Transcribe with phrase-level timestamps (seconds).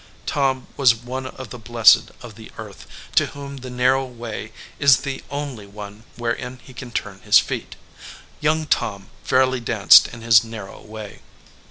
[0.25, 4.97] Tom was one of the blessed of the earth, to whom the narrow way is
[5.01, 7.75] the only one wherein he can turn his feet.
[8.39, 11.19] Young Tom fairly danced in his narrow \vay.